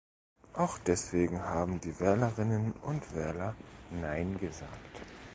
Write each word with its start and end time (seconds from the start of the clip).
Auch 0.55 0.79
deswegen 0.79 1.43
haben 1.43 1.79
die 1.79 1.99
Wählerinnen 1.99 2.71
und 2.71 3.13
Wähler 3.13 3.53
nein 3.91 4.39
gesagt. 4.39 4.99